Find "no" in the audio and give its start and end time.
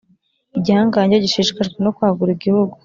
1.81-1.91